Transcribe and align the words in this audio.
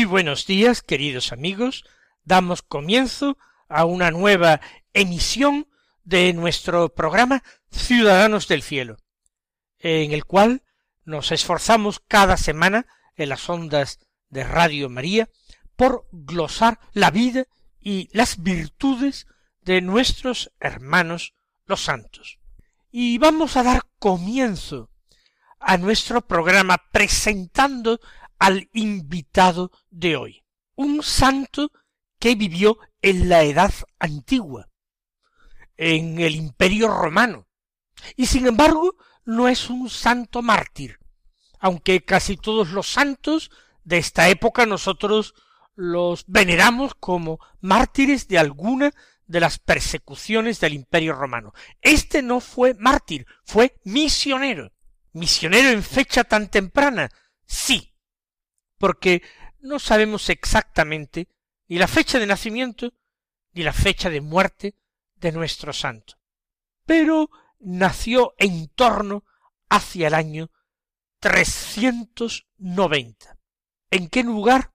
Muy 0.00 0.06
buenos 0.06 0.46
días, 0.46 0.80
queridos 0.80 1.30
amigos. 1.30 1.84
Damos 2.24 2.62
comienzo 2.62 3.36
a 3.68 3.84
una 3.84 4.10
nueva 4.10 4.62
emisión 4.94 5.68
de 6.04 6.32
nuestro 6.32 6.88
programa 6.94 7.42
Ciudadanos 7.70 8.48
del 8.48 8.62
Cielo, 8.62 8.96
en 9.78 10.12
el 10.12 10.24
cual 10.24 10.62
nos 11.04 11.32
esforzamos 11.32 12.00
cada 12.08 12.38
semana 12.38 12.86
en 13.14 13.28
las 13.28 13.46
ondas 13.50 13.98
de 14.30 14.42
Radio 14.42 14.88
María 14.88 15.28
por 15.76 16.08
glosar 16.12 16.80
la 16.94 17.10
vida 17.10 17.44
y 17.78 18.08
las 18.14 18.42
virtudes 18.42 19.26
de 19.60 19.82
nuestros 19.82 20.50
hermanos 20.60 21.34
los 21.66 21.82
santos. 21.82 22.38
Y 22.90 23.18
vamos 23.18 23.58
a 23.58 23.64
dar 23.64 23.82
comienzo 23.98 24.88
a 25.58 25.76
nuestro 25.76 26.22
programa 26.22 26.78
presentando 26.90 28.00
al 28.40 28.68
invitado 28.72 29.70
de 29.90 30.16
hoy, 30.16 30.42
un 30.74 31.04
santo 31.04 31.70
que 32.18 32.34
vivió 32.34 32.78
en 33.02 33.28
la 33.28 33.44
edad 33.44 33.72
antigua, 33.98 34.68
en 35.76 36.18
el 36.20 36.34
imperio 36.34 36.88
romano, 36.88 37.46
y 38.16 38.26
sin 38.26 38.46
embargo 38.46 38.96
no 39.24 39.46
es 39.46 39.70
un 39.70 39.88
santo 39.90 40.42
mártir, 40.42 40.98
aunque 41.60 42.02
casi 42.02 42.36
todos 42.36 42.70
los 42.70 42.88
santos 42.88 43.50
de 43.84 43.98
esta 43.98 44.28
época 44.30 44.64
nosotros 44.66 45.34
los 45.74 46.24
veneramos 46.26 46.94
como 46.94 47.38
mártires 47.60 48.26
de 48.26 48.38
alguna 48.38 48.92
de 49.26 49.40
las 49.40 49.58
persecuciones 49.58 50.60
del 50.60 50.74
imperio 50.74 51.12
romano. 51.14 51.52
Este 51.82 52.22
no 52.22 52.40
fue 52.40 52.74
mártir, 52.74 53.26
fue 53.44 53.78
misionero. 53.84 54.72
Misionero 55.12 55.68
en 55.68 55.82
fecha 55.82 56.24
tan 56.24 56.48
temprana, 56.48 57.10
sí, 57.46 57.89
porque 58.80 59.22
no 59.60 59.78
sabemos 59.78 60.28
exactamente 60.30 61.28
ni 61.68 61.76
la 61.76 61.86
fecha 61.86 62.18
de 62.18 62.26
nacimiento 62.26 62.94
ni 63.52 63.62
la 63.62 63.74
fecha 63.74 64.08
de 64.08 64.22
muerte 64.22 64.74
de 65.16 65.32
nuestro 65.32 65.74
santo. 65.74 66.14
Pero 66.86 67.28
nació 67.58 68.34
en 68.38 68.68
torno 68.68 69.24
hacia 69.68 70.08
el 70.08 70.14
año 70.14 70.50
390. 71.18 73.38
¿En 73.90 74.08
qué 74.08 74.22
lugar? 74.22 74.72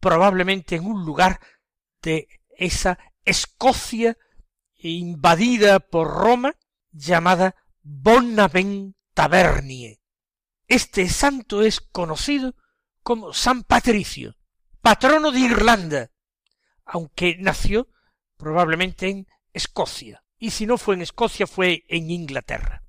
Probablemente 0.00 0.74
en 0.74 0.86
un 0.86 1.04
lugar 1.04 1.38
de 2.02 2.26
esa 2.58 2.98
Escocia 3.24 4.18
invadida 4.74 5.78
por 5.78 6.08
Roma 6.08 6.56
llamada 6.90 7.54
Bonavent 7.82 8.96
Tavernie. 9.14 10.00
Este 10.66 11.08
santo 11.08 11.62
es 11.62 11.80
conocido 11.80 12.56
como 13.04 13.32
San 13.34 13.62
Patricio, 13.64 14.36
patrono 14.80 15.30
de 15.30 15.40
Irlanda, 15.40 16.10
aunque 16.86 17.36
nació 17.38 17.90
probablemente 18.38 19.10
en 19.10 19.26
Escocia, 19.52 20.24
y 20.38 20.50
si 20.50 20.64
no 20.66 20.78
fue 20.78 20.94
en 20.94 21.02
Escocia 21.02 21.46
fue 21.46 21.84
en 21.88 22.10
Inglaterra. 22.10 22.82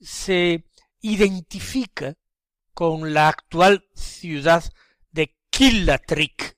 se 0.00 0.64
identifica 1.00 2.16
con 2.72 3.12
la 3.12 3.28
actual 3.28 3.84
ciudad 3.94 4.64
de 5.10 5.36
Killatrick, 5.50 6.56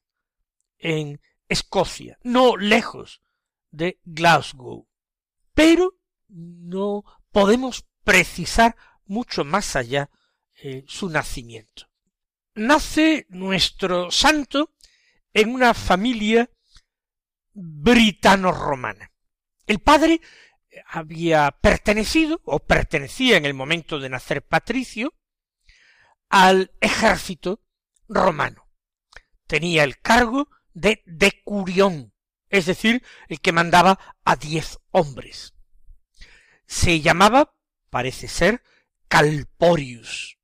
en 0.79 1.21
Escocia, 1.49 2.19
no 2.23 2.57
lejos 2.57 3.23
de 3.71 3.99
Glasgow. 4.05 4.89
Pero 5.55 5.95
no 6.29 7.05
podemos 7.31 7.87
precisar 8.05 8.77
mucho 9.07 9.45
más 9.45 9.77
allá 9.77 10.11
eh, 10.65 10.85
su 10.87 11.11
nacimiento. 11.11 11.89
Nace 12.55 13.27
nuestro 13.31 14.13
santo 14.13 14.77
en 15.33 15.53
una 15.53 15.75
familia 15.75 16.49
britano-romana. 17.53 19.11
El 19.67 19.81
padre 19.81 20.21
había 20.87 21.51
pertenecido, 21.51 22.41
o 22.45 22.61
pertenecía 22.61 23.37
en 23.37 23.45
el 23.45 23.55
momento 23.55 23.99
de 23.99 24.09
nacer 24.09 24.47
Patricio, 24.47 25.15
al 26.29 26.71
ejército 26.81 27.61
romano. 28.09 28.69
Tenía 29.49 29.83
el 29.83 29.99
cargo 29.99 30.49
de 30.75 31.03
decurión, 31.07 32.15
es 32.51 32.67
decir, 32.67 33.03
el 33.27 33.41
que 33.41 33.51
mandaba 33.51 33.99
a 34.25 34.37
diez 34.37 34.79
hombres. 34.93 35.55
Se 36.67 37.01
llamaba, 37.01 37.57
parece 37.91 38.29
ser, 38.29 38.63
Calporius. 39.09 40.39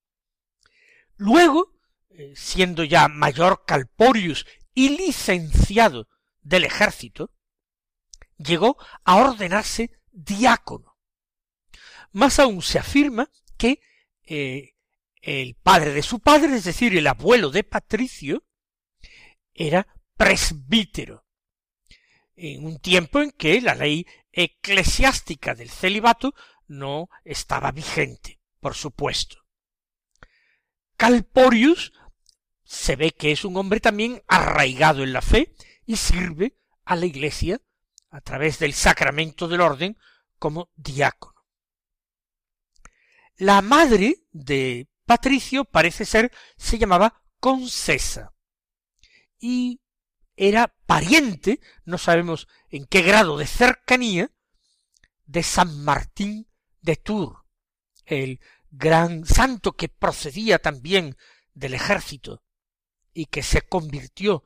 Luego, 1.19 1.75
eh, 2.11 2.33
siendo 2.37 2.85
ya 2.85 3.09
mayor 3.09 3.65
Calporius 3.67 4.47
y 4.73 4.97
licenciado 4.97 6.09
del 6.43 6.65
ejército, 6.65 7.33
llegó 8.37 8.77
a 9.05 9.17
ordenarse 9.17 9.91
diácono. 10.13 10.97
Más 12.13 12.39
aún 12.39 12.63
se 12.63 12.79
afirma 12.79 13.29
que 13.57 13.81
eh, 14.23 14.75
el 15.21 15.57
padre 15.57 15.93
de 15.93 16.03
su 16.03 16.21
padre, 16.21 16.55
es 16.55 16.65
decir, 16.65 16.97
el 16.97 17.09
abuelo 17.09 17.51
de 17.51 17.65
Patricio, 17.65 18.47
era 19.53 19.89
presbítero, 20.17 21.27
en 22.37 22.65
un 22.65 22.79
tiempo 22.79 23.21
en 23.21 23.33
que 23.33 23.61
la 23.61 23.75
ley 23.75 24.07
eclesiástica 24.31 25.57
del 25.57 25.71
celibato 25.71 26.33
no 26.69 27.09
estaba 27.25 27.73
vigente, 27.73 28.39
por 28.61 28.75
supuesto. 28.75 29.48
Calporius 30.99 31.93
se 32.65 32.97
ve 32.97 33.13
que 33.13 33.31
es 33.31 33.45
un 33.45 33.57
hombre 33.57 33.79
también 33.79 34.23
arraigado 34.27 35.05
en 35.05 35.13
la 35.13 35.23
fe 35.23 35.55
y 35.87 35.97
sirve 35.97 36.59
a 36.85 36.97
la 36.97 37.07
Iglesia 37.07 37.63
a 38.11 38.21
través 38.21 38.59
del 38.59 38.75
sacramento 38.75 39.47
del 39.47 39.61
orden 39.61 39.97
como 40.39 40.71
diácono. 40.75 41.47
La 43.37 43.63
madre 43.63 44.25
de 44.33 44.89
Patricio 45.07 45.65
parece 45.65 46.05
ser 46.05 46.33
se 46.57 46.79
llamaba 46.79 47.23
Concesa 47.39 48.35
y 49.39 49.81
era 50.35 50.75
pariente, 50.87 51.61
no 51.85 51.99
sabemos 51.99 52.49
en 52.71 52.87
qué 52.87 53.03
grado 53.03 53.39
de 53.39 53.47
cercanía, 53.47 54.33
de 55.27 55.45
San 55.45 55.85
Martín 55.85 56.49
de 56.81 56.97
Tours, 56.97 57.39
el 58.05 58.41
gran 58.71 59.25
santo 59.25 59.73
que 59.73 59.89
procedía 59.89 60.59
también 60.59 61.17
del 61.55 61.75
ejército 61.75 62.43
y 63.13 63.27
que 63.27 63.43
se 63.43 63.63
convirtió 63.63 64.45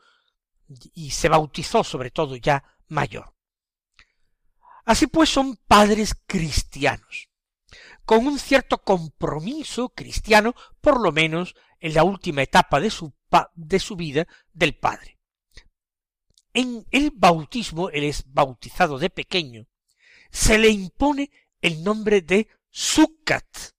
y 0.95 1.11
se 1.11 1.29
bautizó 1.29 1.85
sobre 1.85 2.11
todo 2.11 2.37
ya 2.37 2.65
mayor. 2.89 3.35
Así 4.85 5.07
pues 5.07 5.29
son 5.29 5.57
padres 5.57 6.15
cristianos. 6.27 7.29
con 8.05 8.27
un 8.27 8.39
cierto 8.39 8.79
compromiso 8.79 9.91
cristiano, 9.91 10.55
por 10.81 11.01
lo 11.01 11.13
menos 11.13 11.55
en 11.79 11.95
la 11.95 12.03
última 12.03 12.43
etapa 12.43 12.81
de 12.81 12.91
su, 12.91 13.15
de 13.55 13.79
su 13.79 13.95
vida 13.95 14.27
del 14.53 14.77
padre. 14.77 15.21
En 16.53 16.85
el 16.91 17.13
bautismo, 17.15 17.91
él 17.91 18.05
es 18.05 18.25
bautizado 18.27 18.99
de 18.99 19.09
pequeño, 19.09 19.69
se 20.33 20.59
le 20.59 20.69
impone 20.69 21.31
el 21.61 21.85
nombre 21.85 22.23
de 22.23 22.49
Sukkot. 22.71 23.75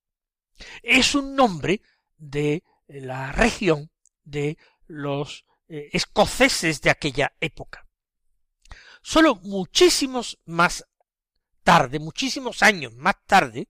Es 0.82 1.14
un 1.14 1.34
nombre 1.34 1.82
de 2.16 2.62
la 2.86 3.32
región 3.32 3.90
de 4.22 4.58
los 4.86 5.44
eh, 5.68 5.90
escoceses 5.92 6.80
de 6.80 6.90
aquella 6.90 7.34
época. 7.40 7.86
Solo 9.02 9.36
muchísimos 9.36 10.38
más 10.44 10.86
tarde, 11.62 11.98
muchísimos 11.98 12.62
años 12.62 12.94
más 12.94 13.16
tarde, 13.26 13.68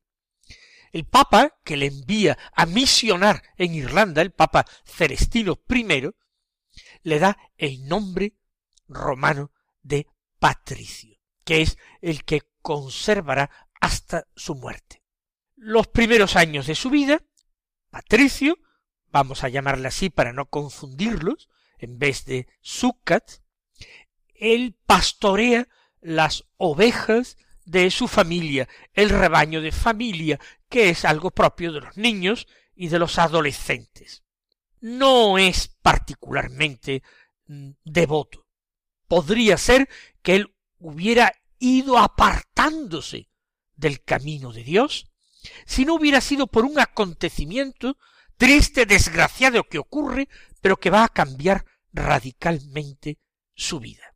el 0.93 1.07
Papa 1.07 1.59
que 1.65 1.77
le 1.77 1.87
envía 1.87 2.39
a 2.53 2.67
misionar 2.67 3.43
en 3.57 3.75
Irlanda, 3.75 4.23
el 4.23 4.33
Papa 4.33 4.65
Celestino 4.85 5.61
I, 5.69 6.11
le 7.03 7.19
da 7.19 7.37
el 7.57 7.87
nombre 7.87 8.37
romano 8.87 9.53
de 9.83 10.07
Patricio, 10.39 11.19
que 11.45 11.63
es 11.63 11.79
el 12.01 12.25
que 12.25 12.43
conservará 12.63 13.69
hasta 13.81 14.27
su 14.35 14.55
muerte. 14.55 15.04
Los 15.57 15.87
primeros 15.87 16.37
años 16.37 16.67
de 16.67 16.75
su 16.75 16.91
vida, 16.91 17.23
Patricio, 17.91 18.59
vamos 19.11 19.45
a 19.45 19.49
llamarle 19.49 19.89
así 19.89 20.11
para 20.11 20.33
no 20.33 20.47
confundirlos, 20.47 21.49
en 21.79 21.99
vez 21.99 22.25
de 22.25 22.49
Sucat, 22.61 23.31
él 24.35 24.77
pastorea 24.87 25.69
las 26.01 26.45
ovejas 26.57 27.37
de 27.65 27.91
su 27.91 28.09
familia, 28.09 28.69
el 28.93 29.11
rebaño 29.11 29.61
de 29.61 29.73
familia, 29.73 30.39
que 30.69 30.91
es 30.91 31.05
algo 31.05 31.31
propio 31.31 31.73
de 31.73 31.81
los 31.81 31.97
niños 31.97 32.47
y 32.75 32.89
de 32.89 32.99
los 32.99 33.19
adolescentes. 33.19 34.25
No 34.81 35.39
es 35.39 35.69
particularmente 35.81 37.03
mm, 37.47 37.71
devoto. 37.85 38.47
Podría 39.09 39.57
ser 39.57 39.89
que 40.23 40.37
él 40.37 40.55
hubiera 40.79 41.33
ido 41.59 41.99
apartándose 41.99 43.29
del 43.77 44.03
camino 44.03 44.53
de 44.53 44.65
Dios 44.65 45.14
si 45.67 45.85
no 45.85 45.95
hubiera 45.95 46.21
sido 46.21 46.47
por 46.47 46.65
un 46.65 46.79
acontecimiento 46.79 47.97
triste, 48.37 48.87
desgraciado 48.87 49.65
que 49.65 49.79
ocurre, 49.79 50.29
pero 50.61 50.77
que 50.77 50.91
va 50.91 51.05
a 51.05 51.09
cambiar 51.09 51.65
radicalmente 51.93 53.19
su 53.55 53.81
vida. 53.81 54.15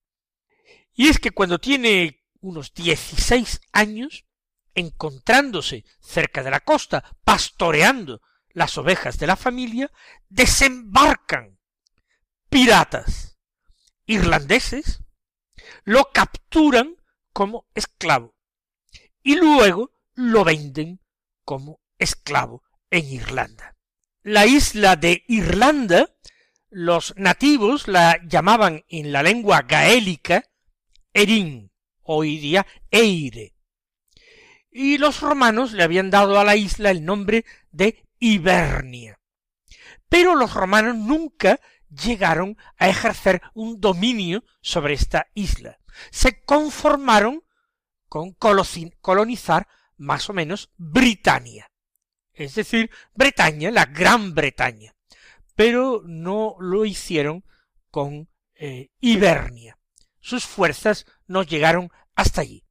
Y 0.94 1.08
es 1.08 1.18
que 1.18 1.30
cuando 1.30 1.58
tiene 1.58 2.24
unos 2.40 2.72
dieciséis 2.74 3.60
años, 3.72 4.24
encontrándose 4.74 5.84
cerca 6.00 6.42
de 6.42 6.50
la 6.50 6.60
costa, 6.60 7.04
pastoreando 7.24 8.20
las 8.50 8.76
ovejas 8.78 9.18
de 9.18 9.26
la 9.26 9.36
familia, 9.36 9.90
desembarcan 10.28 11.58
piratas 12.48 13.38
irlandeses, 14.06 15.02
lo 15.84 16.10
capturan 16.12 16.96
como 17.32 17.66
esclavo 17.74 18.34
y 19.22 19.36
luego 19.36 19.92
lo 20.14 20.44
venden 20.44 21.00
como 21.48 21.80
esclavo 21.96 22.62
en 22.90 23.06
Irlanda. 23.06 23.74
La 24.22 24.44
isla 24.44 24.96
de 24.96 25.24
Irlanda, 25.28 26.14
los 26.68 27.14
nativos 27.16 27.88
la 27.88 28.20
llamaban 28.28 28.84
en 28.90 29.12
la 29.12 29.22
lengua 29.22 29.62
gaélica 29.62 30.44
Erin, 31.14 31.72
hoy 32.02 32.36
día 32.36 32.66
Eire. 32.90 33.54
Y 34.70 34.98
los 34.98 35.22
romanos 35.22 35.72
le 35.72 35.84
habían 35.84 36.10
dado 36.10 36.38
a 36.38 36.44
la 36.44 36.54
isla 36.54 36.90
el 36.90 37.02
nombre 37.02 37.46
de 37.70 38.04
Ibernia. 38.18 39.18
Pero 40.10 40.34
los 40.34 40.52
romanos 40.52 40.96
nunca 40.96 41.60
llegaron 41.88 42.58
a 42.76 42.90
ejercer 42.90 43.40
un 43.54 43.80
dominio 43.80 44.44
sobre 44.60 44.92
esta 44.92 45.28
isla. 45.32 45.78
Se 46.10 46.42
conformaron 46.42 47.42
con 48.06 48.34
colonizar 48.34 49.66
más 49.98 50.30
o 50.30 50.32
menos 50.32 50.70
Britania, 50.76 51.70
es 52.32 52.54
decir, 52.54 52.90
Bretaña, 53.14 53.70
la 53.70 53.86
Gran 53.86 54.34
Bretaña, 54.34 54.94
pero 55.54 56.02
no 56.06 56.56
lo 56.60 56.84
hicieron 56.84 57.44
con 57.90 58.28
eh, 58.54 58.90
Ibernia 59.00 59.78
sus 60.28 60.44
fuerzas 60.44 61.06
no 61.26 61.42
llegaron 61.42 61.90
hasta 62.14 62.42
allí. 62.42 62.64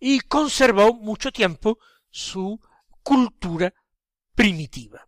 Y 0.00 0.20
conservó 0.20 0.92
mucho 0.92 1.30
tiempo 1.30 1.78
su 2.10 2.60
cultura 3.02 3.72
primitiva. 4.34 5.06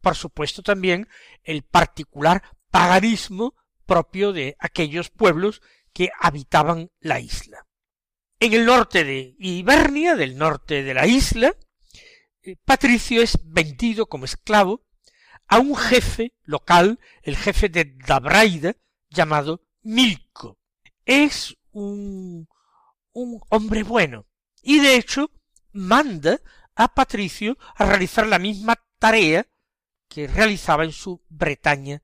Por 0.00 0.14
supuesto 0.14 0.62
también 0.62 1.08
el 1.42 1.62
particular 1.62 2.42
paganismo 2.70 3.54
propio 3.86 4.32
de 4.32 4.56
aquellos 4.60 5.10
pueblos 5.10 5.62
que 5.92 6.10
habitaban 6.20 6.90
la 7.00 7.18
isla. 7.18 7.63
En 8.44 8.52
el 8.52 8.66
norte 8.66 9.04
de 9.04 9.34
Ibernia, 9.38 10.16
del 10.16 10.36
norte 10.36 10.82
de 10.82 10.92
la 10.92 11.06
isla, 11.06 11.56
eh, 12.42 12.56
Patricio 12.62 13.22
es 13.22 13.38
vendido 13.42 14.04
como 14.04 14.26
esclavo 14.26 14.84
a 15.46 15.60
un 15.60 15.74
jefe 15.74 16.34
local, 16.42 17.00
el 17.22 17.38
jefe 17.38 17.70
de 17.70 17.96
Dabraida, 18.06 18.76
llamado 19.08 19.62
Milco, 19.80 20.58
es 21.06 21.56
un, 21.70 22.46
un 23.14 23.40
hombre 23.48 23.82
bueno 23.82 24.26
y 24.60 24.78
de 24.80 24.96
hecho 24.96 25.30
manda 25.72 26.38
a 26.74 26.92
Patricio 26.92 27.56
a 27.76 27.86
realizar 27.86 28.26
la 28.26 28.38
misma 28.38 28.76
tarea 28.98 29.48
que 30.06 30.26
realizaba 30.26 30.84
en 30.84 30.92
su 30.92 31.24
Bretaña 31.30 32.02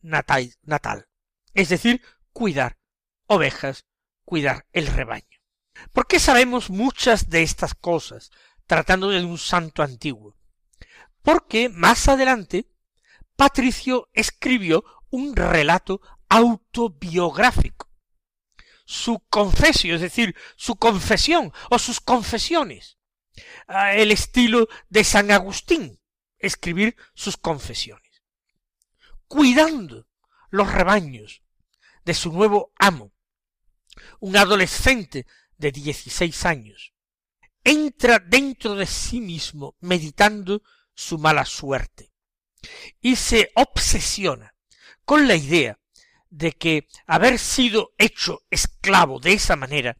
natal, 0.00 1.06
es 1.52 1.68
decir, 1.68 2.00
cuidar 2.32 2.78
ovejas, 3.26 3.84
cuidar 4.24 4.66
el 4.72 4.86
rebaño. 4.86 5.39
¿Por 5.92 6.06
qué 6.06 6.18
sabemos 6.18 6.70
muchas 6.70 7.30
de 7.30 7.42
estas 7.42 7.74
cosas, 7.74 8.30
tratando 8.66 9.08
de 9.08 9.24
un 9.24 9.38
santo 9.38 9.82
antiguo? 9.82 10.36
Porque 11.22 11.68
más 11.68 12.08
adelante 12.08 12.66
Patricio 13.36 14.08
escribió 14.12 14.84
un 15.10 15.34
relato 15.36 16.00
autobiográfico 16.28 17.90
su 18.90 19.20
confesio, 19.30 19.94
es 19.94 20.00
decir, 20.00 20.34
su 20.56 20.74
confesión 20.74 21.52
o 21.70 21.78
sus 21.78 22.00
confesiones. 22.00 22.98
El 23.68 24.10
estilo 24.10 24.66
de 24.88 25.04
San 25.04 25.30
Agustín, 25.30 26.00
escribir 26.38 26.96
sus 27.14 27.36
confesiones. 27.36 28.24
Cuidando 29.28 30.08
los 30.50 30.72
rebaños 30.72 31.44
de 32.04 32.14
su 32.14 32.32
nuevo 32.32 32.72
amo, 32.80 33.12
un 34.18 34.36
adolescente 34.36 35.24
de 35.60 35.72
dieciséis 35.72 36.46
años, 36.46 36.94
entra 37.62 38.18
dentro 38.18 38.74
de 38.74 38.86
sí 38.86 39.20
mismo 39.20 39.76
meditando 39.80 40.62
su 40.94 41.18
mala 41.18 41.44
suerte 41.44 42.12
y 43.00 43.16
se 43.16 43.52
obsesiona 43.54 44.54
con 45.04 45.28
la 45.28 45.36
idea 45.36 45.78
de 46.30 46.52
que 46.52 46.88
haber 47.06 47.38
sido 47.38 47.92
hecho 47.98 48.42
esclavo 48.50 49.20
de 49.20 49.34
esa 49.34 49.56
manera 49.56 49.98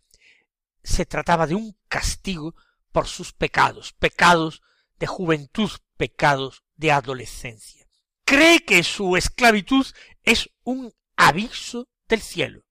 se 0.82 1.04
trataba 1.04 1.46
de 1.46 1.54
un 1.54 1.76
castigo 1.88 2.54
por 2.90 3.06
sus 3.06 3.32
pecados, 3.32 3.92
pecados 3.92 4.62
de 4.98 5.06
juventud, 5.06 5.70
pecados 5.96 6.64
de 6.76 6.92
adolescencia. 6.92 7.86
Cree 8.24 8.60
que 8.60 8.82
su 8.82 9.16
esclavitud 9.16 9.86
es 10.22 10.48
un 10.62 10.94
aviso 11.16 11.88
del 12.08 12.22
cielo 12.22 12.64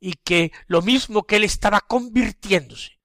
y 0.00 0.14
que 0.14 0.52
lo 0.66 0.82
mismo 0.82 1.24
que 1.24 1.36
él 1.36 1.44
estaba 1.44 1.80
convirtiéndose 1.80 3.00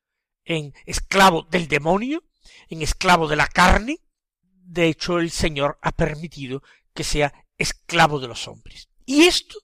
en 0.45 0.73
esclavo 0.85 1.43
del 1.43 1.67
demonio, 1.67 2.23
en 2.69 2.81
esclavo 2.81 3.27
de 3.27 3.35
la 3.35 3.47
carne, 3.47 3.99
de 4.41 4.87
hecho 4.87 5.19
el 5.19 5.31
Señor 5.31 5.79
ha 5.81 5.91
permitido 5.91 6.63
que 6.93 7.03
sea 7.03 7.33
esclavo 7.57 8.19
de 8.19 8.27
los 8.27 8.47
hombres. 8.47 8.89
Y 9.05 9.23
esto 9.23 9.57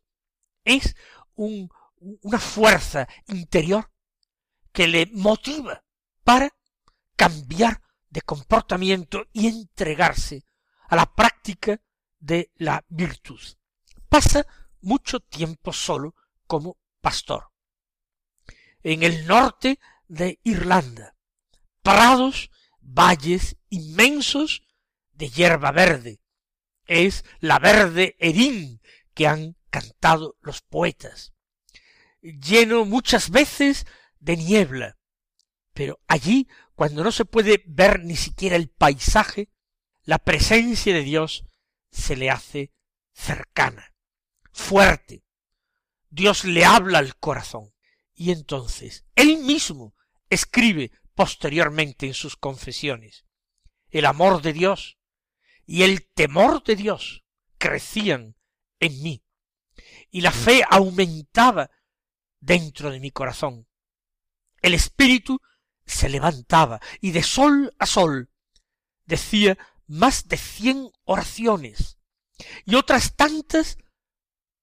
es 0.64 0.96
una 1.36 2.40
fuerza 2.40 3.08
interior 3.28 3.92
que 4.72 4.88
le 4.88 5.08
motiva 5.14 5.84
para 6.24 6.50
cambiar 7.16 7.82
de 8.10 8.22
comportamiento 8.22 9.26
y 9.34 9.48
entregarse 9.48 10.44
a 10.88 10.96
la 10.96 11.06
práctica 11.06 11.80
de 12.20 12.52
la 12.56 12.84
virtud. 12.88 13.40
Pasa 14.08 14.46
mucho 14.82 15.20
tiempo 15.20 15.72
solo 15.72 16.16
como 16.48 16.78
pastor. 17.02 17.52
En 18.84 19.04
el 19.04 19.28
norte 19.28 19.80
de 20.08 20.40
Irlanda, 20.44 21.16
prados, 21.82 22.52
valles 22.82 23.58
inmensos 23.70 24.64
de 25.14 25.30
hierba 25.30 25.72
verde. 25.72 26.22
Es 26.86 27.24
la 27.40 27.60
verde 27.60 28.16
erín 28.20 28.82
que 29.14 29.28
han 29.28 29.56
cantado 29.70 30.38
los 30.42 30.62
poetas, 30.62 31.34
lleno 32.22 32.86
muchas 32.86 33.30
veces 33.30 33.86
de 34.20 34.38
niebla, 34.38 34.98
pero 35.74 36.00
allí, 36.08 36.48
cuando 36.74 37.04
no 37.04 37.12
se 37.12 37.26
puede 37.26 37.64
ver 37.68 38.04
ni 38.04 38.16
siquiera 38.16 38.56
el 38.56 38.70
paisaje, 38.70 39.50
la 40.04 40.18
presencia 40.18 40.94
de 40.94 41.04
Dios 41.04 41.46
se 41.92 42.16
le 42.16 42.30
hace 42.30 42.74
cercana, 43.14 43.94
fuerte. 44.52 45.24
Dios 46.10 46.46
le 46.46 46.66
habla 46.66 47.00
al 47.00 47.16
corazón. 47.18 47.74
Y 48.14 48.32
entonces 48.32 49.06
él 49.16 49.38
mismo 49.38 49.96
escribe 50.30 50.92
posteriormente 51.16 52.08
en 52.08 52.14
sus 52.14 52.36
confesiones. 52.36 53.26
El 53.90 54.06
amor 54.06 54.42
de 54.42 54.54
Dios 54.54 54.98
y 55.66 55.84
el 55.84 56.08
temor 56.14 56.64
de 56.64 56.76
Dios 56.76 57.24
crecían 57.58 58.36
en 58.80 59.04
mí, 59.04 59.24
y 60.10 60.22
la 60.22 60.32
fe 60.32 60.64
aumentaba 60.70 61.70
dentro 62.40 62.90
de 62.90 63.00
mi 63.00 63.12
corazón. 63.12 63.68
El 64.62 64.74
espíritu 64.74 65.40
se 65.86 66.10
levantaba 66.10 66.80
y 67.02 67.12
de 67.12 67.24
sol 67.24 67.76
a 67.80 67.86
sol 67.86 68.30
decía 69.06 69.58
más 69.88 70.28
de 70.28 70.38
cien 70.38 70.92
oraciones 71.04 71.98
y 72.66 72.76
otras 72.76 73.16
tantas 73.16 73.78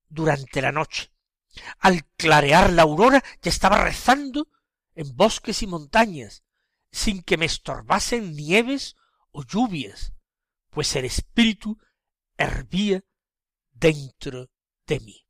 durante 0.09 0.63
la 0.63 0.73
noche. 0.73 1.13
Al 1.79 2.05
clarear 2.17 2.73
la 2.73 2.83
aurora 2.83 3.23
ya 3.43 3.51
estaba 3.51 3.83
rezando 3.85 4.49
en 4.95 5.15
bosques 5.17 5.63
y 5.63 5.67
montañas, 5.67 6.43
sin 6.91 7.23
que 7.23 7.37
me 7.37 7.47
estorbasen 7.47 8.35
nieves 8.35 8.97
o 9.31 9.45
lluvias, 9.45 10.13
pues 10.71 10.95
el 10.97 11.05
espíritu 11.05 11.79
hervía 12.37 13.05
dentro 13.73 14.51
de 14.87 15.01
mí. 15.01 15.27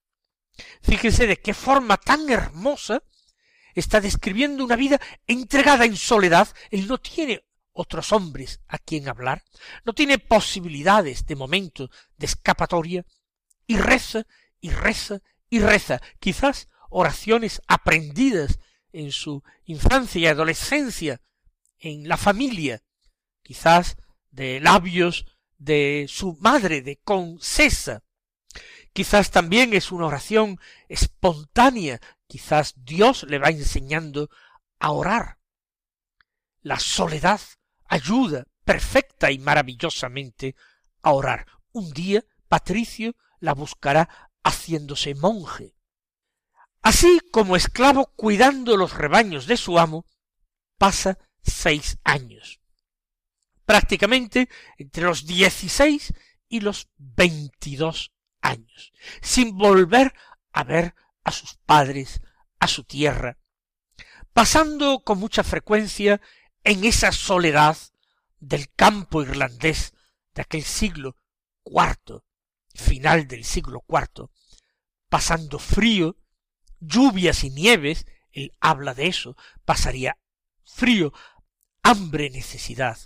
Fíjese 0.82 1.26
de 1.26 1.38
qué 1.38 1.54
forma 1.54 1.96
tan 1.96 2.28
hermosa 2.30 3.02
está 3.74 4.00
describiendo 4.00 4.64
una 4.64 4.76
vida 4.76 5.00
entregada 5.26 5.84
en 5.84 5.96
soledad. 5.96 6.48
Él 6.70 6.86
no 6.88 6.98
tiene 6.98 7.44
otros 7.72 8.12
hombres 8.12 8.60
a 8.68 8.78
quien 8.78 9.08
hablar, 9.08 9.44
no 9.84 9.92
tiene 9.92 10.18
posibilidades 10.18 11.26
de 11.26 11.36
momento 11.36 11.90
de 12.16 12.26
escapatoria, 12.26 13.04
y 13.66 13.76
reza, 13.76 14.26
y 14.60 14.70
reza, 14.70 15.20
y 15.48 15.60
reza, 15.60 16.00
quizás 16.18 16.68
oraciones 16.90 17.62
aprendidas 17.66 18.58
en 18.92 19.12
su 19.12 19.42
infancia 19.64 20.20
y 20.20 20.26
adolescencia, 20.26 21.20
en 21.78 22.08
la 22.08 22.16
familia, 22.16 22.82
quizás 23.42 23.96
de 24.30 24.60
labios 24.60 25.26
de 25.58 26.06
su 26.08 26.36
madre, 26.40 26.82
de 26.82 26.96
Concesa, 26.96 28.02
quizás 28.92 29.30
también 29.30 29.74
es 29.74 29.92
una 29.92 30.06
oración 30.06 30.58
espontánea, 30.88 32.00
quizás 32.26 32.74
Dios 32.76 33.24
le 33.24 33.38
va 33.38 33.48
enseñando 33.48 34.30
a 34.78 34.90
orar. 34.90 35.38
La 36.62 36.80
soledad 36.80 37.40
ayuda 37.84 38.46
perfecta 38.64 39.30
y 39.30 39.38
maravillosamente 39.38 40.56
a 41.02 41.12
orar. 41.12 41.46
Un 41.72 41.92
día 41.92 42.24
Patricio 42.48 43.14
la 43.38 43.54
buscará 43.54 44.25
haciéndose 44.46 45.14
monje. 45.16 45.74
Así 46.80 47.20
como 47.32 47.56
esclavo 47.56 48.12
cuidando 48.14 48.76
los 48.76 48.94
rebaños 48.94 49.46
de 49.46 49.56
su 49.56 49.78
amo, 49.78 50.06
pasa 50.78 51.18
seis 51.42 51.98
años. 52.04 52.60
Prácticamente 53.64 54.48
entre 54.78 55.02
los 55.02 55.26
dieciséis 55.26 56.14
y 56.48 56.60
los 56.60 56.88
veintidós 56.96 58.12
años, 58.40 58.92
sin 59.20 59.58
volver 59.58 60.14
a 60.52 60.62
ver 60.62 60.94
a 61.24 61.32
sus 61.32 61.56
padres, 61.66 62.20
a 62.60 62.68
su 62.68 62.84
tierra, 62.84 63.38
pasando 64.32 65.00
con 65.00 65.18
mucha 65.18 65.42
frecuencia 65.42 66.20
en 66.62 66.84
esa 66.84 67.10
soledad 67.10 67.76
del 68.38 68.70
campo 68.70 69.22
irlandés 69.22 69.92
de 70.34 70.42
aquel 70.42 70.62
siglo 70.62 71.16
cuarto, 71.64 72.25
final 72.76 73.26
del 73.26 73.44
siglo 73.44 73.80
cuarto, 73.80 74.30
pasando 75.08 75.58
frío, 75.58 76.16
lluvias 76.80 77.44
y 77.44 77.50
nieves, 77.50 78.06
él 78.32 78.52
habla 78.60 78.94
de 78.94 79.06
eso, 79.06 79.36
pasaría 79.64 80.18
frío, 80.64 81.12
hambre, 81.82 82.30
necesidad. 82.30 82.98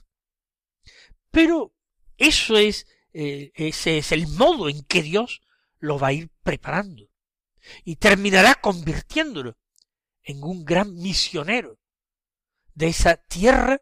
Pero 1.31 1.75
eso 2.17 2.57
es, 2.57 2.87
eh, 3.13 3.53
ese 3.55 3.99
es 3.99 4.13
el 4.13 4.27
modo 4.29 4.69
en 4.69 4.83
que 4.85 5.03
Dios 5.03 5.43
lo 5.79 5.99
va 5.99 6.09
a 6.09 6.13
ir 6.13 6.31
preparando 6.43 7.09
y 7.85 7.97
terminará 7.97 8.55
convirtiéndolo 8.57 9.57
en 10.23 10.43
un 10.43 10.65
gran 10.65 10.95
misionero 10.95 11.79
de 12.75 12.89
esa 12.89 13.17
tierra 13.17 13.81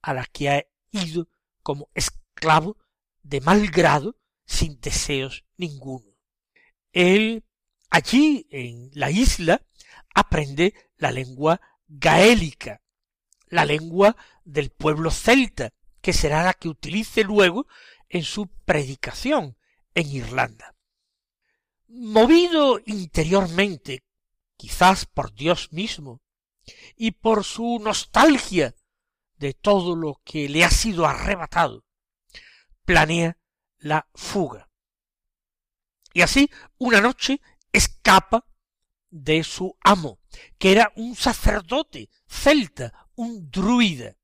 a 0.00 0.14
la 0.14 0.26
que 0.26 0.50
ha 0.50 0.66
ido 0.90 1.28
como 1.62 1.88
esclavo 1.94 2.76
de 3.22 3.40
mal 3.40 3.68
grado 3.68 4.16
sin 4.44 4.80
deseos 4.80 5.44
ninguno. 5.56 6.12
Él 6.92 7.44
allí 7.90 8.46
en 8.50 8.90
la 8.94 9.10
isla 9.10 9.62
aprende 10.14 10.74
la 10.96 11.10
lengua 11.10 11.60
gaélica, 11.88 12.82
la 13.48 13.64
lengua 13.64 14.16
del 14.44 14.70
pueblo 14.70 15.10
celta, 15.10 15.72
que 16.00 16.12
será 16.12 16.42
la 16.42 16.54
que 16.54 16.68
utilice 16.68 17.22
luego 17.22 17.66
en 18.08 18.24
su 18.24 18.48
predicación 18.64 19.56
en 19.94 20.08
Irlanda. 20.08 20.74
Movido 21.88 22.80
interiormente, 22.86 24.04
quizás 24.56 25.06
por 25.06 25.32
Dios 25.34 25.72
mismo, 25.72 26.22
y 26.96 27.12
por 27.12 27.44
su 27.44 27.78
nostalgia 27.80 28.74
de 29.36 29.54
todo 29.54 29.96
lo 29.96 30.20
que 30.24 30.48
le 30.48 30.64
ha 30.64 30.70
sido 30.70 31.06
arrebatado, 31.06 31.84
planea 32.84 33.36
la 33.82 34.08
fuga. 34.14 34.68
Y 36.12 36.22
así, 36.22 36.50
una 36.78 37.00
noche, 37.00 37.40
escapa 37.72 38.46
de 39.10 39.44
su 39.44 39.76
amo, 39.82 40.20
que 40.58 40.72
era 40.72 40.92
un 40.96 41.14
sacerdote 41.16 42.08
celta, 42.26 43.08
un 43.14 43.50
druida. 43.50 44.16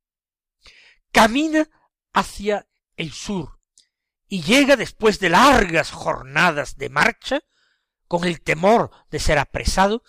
Camina 1.12 1.69
hacia 2.12 2.67
el 2.97 3.12
sur 3.12 3.61
y 4.29 4.43
llega 4.43 4.77
después 4.77 5.21
de 5.21 5.31
largas 5.31 5.91
jornadas 5.91 6.77
de 6.77 6.91
marcha, 6.91 7.41
con 8.07 8.25
el 8.25 8.41
temor 8.41 8.91
de 9.11 9.19
ser 9.19 9.38
apresado, 9.38 10.03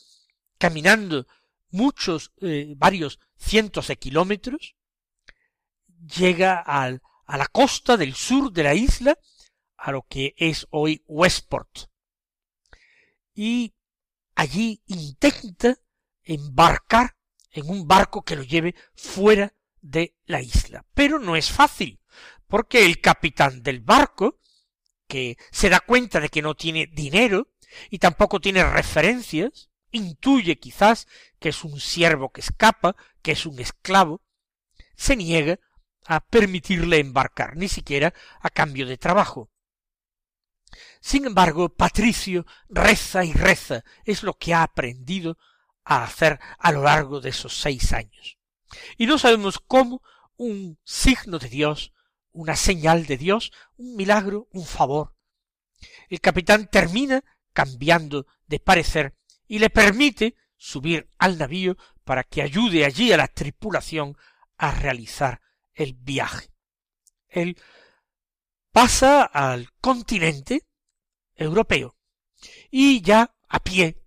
caminando 0.57 1.27
muchos, 1.69 2.31
eh, 2.41 2.73
varios 2.77 3.19
cientos 3.37 3.87
de 3.87 3.97
kilómetros, 3.97 4.75
llega 6.17 6.59
al, 6.59 7.01
a 7.25 7.37
la 7.37 7.47
costa 7.47 7.97
del 7.97 8.15
sur 8.15 8.51
de 8.51 8.63
la 8.63 8.73
isla, 8.73 9.17
a 9.79 9.91
lo 9.91 10.03
que 10.03 10.35
es 10.37 10.67
hoy 10.71 11.03
Westport. 11.07 11.89
Y 13.33 13.73
allí 14.35 14.83
intenta 14.87 15.77
embarcar 16.23 17.15
en 17.51 17.69
un 17.69 17.87
barco 17.87 18.23
que 18.23 18.35
lo 18.35 18.43
lleve 18.43 18.75
fuera 18.93 19.53
de 19.81 20.15
la 20.25 20.41
isla. 20.41 20.85
Pero 20.93 21.19
no 21.19 21.35
es 21.35 21.51
fácil, 21.51 21.99
porque 22.47 22.85
el 22.85 23.01
capitán 23.01 23.63
del 23.63 23.79
barco, 23.79 24.39
que 25.07 25.37
se 25.51 25.69
da 25.69 25.79
cuenta 25.79 26.19
de 26.19 26.29
que 26.29 26.41
no 26.41 26.55
tiene 26.55 26.87
dinero 26.87 27.47
y 27.89 27.99
tampoco 27.99 28.39
tiene 28.39 28.63
referencias, 28.63 29.69
intuye 29.91 30.59
quizás 30.59 31.07
que 31.39 31.49
es 31.49 31.63
un 31.63 31.79
siervo 31.79 32.31
que 32.31 32.41
escapa, 32.41 32.95
que 33.21 33.31
es 33.31 33.45
un 33.45 33.59
esclavo, 33.59 34.21
se 34.95 35.15
niega 35.15 35.59
a 36.05 36.19
permitirle 36.19 36.97
embarcar, 36.97 37.55
ni 37.55 37.67
siquiera 37.67 38.13
a 38.41 38.49
cambio 38.49 38.85
de 38.85 38.97
trabajo. 38.97 39.49
Sin 41.01 41.25
embargo, 41.25 41.69
Patricio 41.69 42.45
reza 42.69 43.23
y 43.23 43.33
reza, 43.33 43.83
es 44.05 44.23
lo 44.23 44.33
que 44.33 44.53
ha 44.53 44.63
aprendido 44.63 45.37
a 45.83 46.03
hacer 46.03 46.39
a 46.57 46.71
lo 46.71 46.83
largo 46.83 47.21
de 47.21 47.29
esos 47.29 47.59
seis 47.59 47.93
años. 47.93 48.37
Y 48.97 49.07
no 49.07 49.17
sabemos 49.17 49.59
cómo 49.59 50.01
un 50.37 50.77
signo 50.83 51.39
de 51.39 51.49
Dios, 51.49 51.91
una 52.31 52.55
señal 52.55 53.05
de 53.05 53.17
Dios, 53.17 53.51
un 53.77 53.95
milagro, 53.95 54.47
un 54.51 54.65
favor. 54.65 55.15
El 56.09 56.21
capitán 56.21 56.67
termina 56.67 57.23
cambiando 57.53 58.27
de 58.47 58.59
parecer 58.59 59.15
y 59.47 59.59
le 59.59 59.69
permite 59.69 60.35
subir 60.57 61.09
al 61.17 61.37
navío 61.37 61.77
para 62.03 62.23
que 62.23 62.41
ayude 62.41 62.85
allí 62.85 63.11
a 63.11 63.17
la 63.17 63.27
tripulación 63.27 64.17
a 64.57 64.71
realizar 64.71 65.41
el 65.73 65.93
viaje. 65.93 66.51
Él 67.27 67.57
pasa 68.71 69.23
al 69.23 69.71
continente 69.79 70.67
europeo 71.35 71.97
y 72.71 73.01
ya 73.01 73.35
a 73.47 73.59
pie 73.59 74.03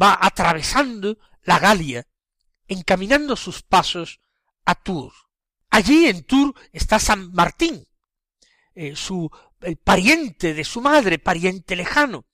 va 0.00 0.18
atravesando 0.20 1.18
la 1.42 1.58
Galia, 1.58 2.06
encaminando 2.66 3.36
sus 3.36 3.62
pasos 3.62 4.20
a 4.64 4.74
Tours. 4.74 5.14
Allí 5.70 6.06
en 6.06 6.24
Tours 6.24 6.54
está 6.72 6.98
San 6.98 7.32
Martín, 7.32 7.86
eh, 8.74 8.96
su 8.96 9.30
el 9.60 9.76
pariente 9.76 10.54
de 10.54 10.64
su 10.64 10.80
madre, 10.80 11.18
pariente 11.18 11.74
lejano, 11.74 12.26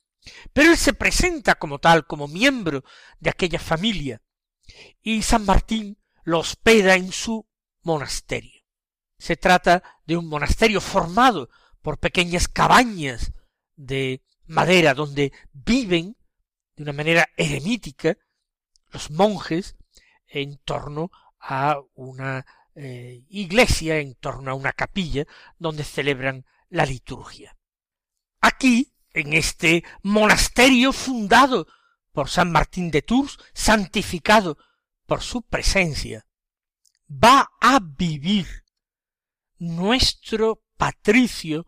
pero 0.52 0.70
él 0.70 0.76
se 0.76 0.92
presenta 0.92 1.54
como 1.54 1.78
tal, 1.78 2.06
como 2.06 2.28
miembro 2.28 2.84
de 3.20 3.30
aquella 3.30 3.58
familia, 3.58 4.20
y 5.00 5.22
San 5.22 5.44
Martín 5.44 5.98
lo 6.24 6.40
hospeda 6.40 6.94
en 6.94 7.12
su 7.12 7.48
monasterio. 7.82 8.59
Se 9.20 9.36
trata 9.36 9.82
de 10.06 10.16
un 10.16 10.28
monasterio 10.28 10.80
formado 10.80 11.50
por 11.82 11.98
pequeñas 11.98 12.48
cabañas 12.48 13.32
de 13.76 14.22
madera 14.46 14.94
donde 14.94 15.30
viven 15.52 16.16
de 16.74 16.84
una 16.84 16.94
manera 16.94 17.28
eremítica 17.36 18.16
los 18.88 19.10
monjes 19.10 19.76
en 20.26 20.56
torno 20.64 21.10
a 21.38 21.76
una 21.92 22.46
eh, 22.74 23.22
iglesia, 23.28 23.98
en 23.98 24.14
torno 24.14 24.50
a 24.50 24.54
una 24.54 24.72
capilla 24.72 25.26
donde 25.58 25.84
celebran 25.84 26.46
la 26.70 26.86
liturgia. 26.86 27.58
Aquí, 28.40 28.94
en 29.12 29.34
este 29.34 29.84
monasterio 30.02 30.94
fundado 30.94 31.66
por 32.12 32.30
San 32.30 32.50
Martín 32.50 32.90
de 32.90 33.02
Tours, 33.02 33.36
santificado 33.52 34.56
por 35.04 35.20
su 35.20 35.42
presencia, 35.42 36.26
va 37.06 37.50
a 37.60 37.80
vivir 37.80 38.64
nuestro 39.60 40.64
patricio 40.76 41.66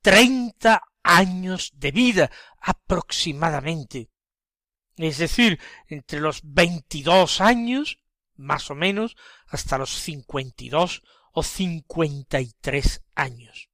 treinta 0.00 0.82
años 1.02 1.72
de 1.74 1.90
vida 1.90 2.30
aproximadamente. 2.60 4.10
Es 4.96 5.18
decir, 5.18 5.58
entre 5.88 6.20
los 6.20 6.42
veintidós 6.44 7.40
años, 7.40 7.98
más 8.36 8.70
o 8.70 8.74
menos, 8.74 9.16
hasta 9.46 9.78
los 9.78 9.90
cincuenta 9.90 10.62
y 10.62 10.68
dos 10.68 11.02
o 11.32 11.42
cincuenta 11.42 12.40
y 12.40 12.52
tres 12.60 13.02
años. 13.14 13.70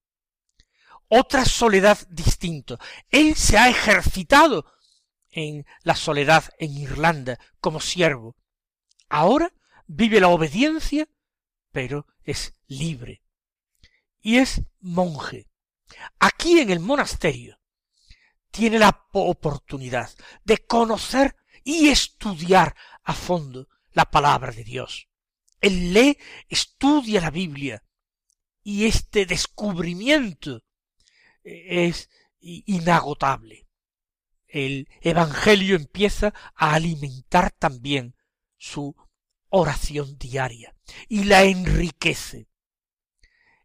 Otra 1.09 1.45
soledad 1.45 1.99
distinta. 2.09 2.79
Él 3.09 3.35
se 3.35 3.59
ha 3.59 3.69
ejercitado 3.69 4.65
en 5.31 5.67
la 5.83 5.97
soledad 5.97 6.45
en 6.59 6.73
Irlanda 6.73 7.39
como 7.61 7.81
siervo. 7.81 8.37
Ahora 9.09 9.53
vive 9.87 10.21
la 10.21 10.29
obediencia, 10.29 11.09
pero 11.73 12.07
es 12.23 12.55
libre. 12.67 13.23
Y 14.21 14.39
es 14.39 14.63
monje. 14.81 15.49
Aquí 16.19 16.61
en 16.61 16.71
el 16.71 16.81
monasterio 16.81 17.59
tiene 18.51 18.79
la 18.79 19.07
oportunidad 19.13 20.11
de 20.45 20.59
conocer 20.59 21.37
y 21.65 21.89
estudiar 21.89 22.75
a 23.05 23.15
fondo 23.15 23.69
la 23.93 24.11
palabra 24.11 24.53
de 24.53 24.65
Dios. 24.65 25.09
Él 25.61 25.93
lee, 25.93 26.19
estudia 26.49 27.21
la 27.21 27.31
Biblia, 27.31 27.83
y 28.63 28.87
este 28.87 29.27
descubrimiento 29.27 30.63
es 31.43 32.11
inagotable. 32.41 33.67
El 34.47 34.89
Evangelio 35.01 35.77
empieza 35.77 36.33
a 36.55 36.75
alimentar 36.75 37.51
también 37.51 38.15
su 38.57 38.95
oración 39.49 40.19
diaria 40.19 40.75
y 41.09 41.25
la 41.25 41.45
enriquece. 41.45 42.48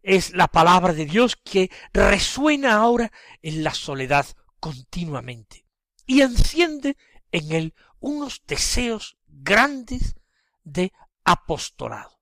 Es 0.03 0.33
la 0.33 0.47
palabra 0.47 0.93
de 0.93 1.05
Dios 1.05 1.35
que 1.37 1.71
resuena 1.93 2.75
ahora 2.75 3.11
en 3.41 3.63
la 3.63 3.73
soledad 3.73 4.27
continuamente 4.59 5.65
y 6.05 6.21
enciende 6.21 6.97
en 7.31 7.51
él 7.51 7.73
unos 7.99 8.43
deseos 8.45 9.17
grandes 9.27 10.15
de 10.63 10.93
apostolado. 11.23 12.19